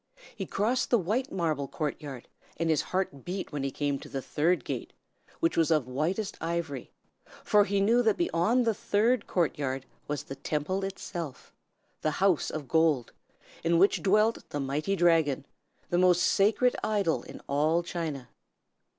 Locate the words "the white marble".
0.89-1.67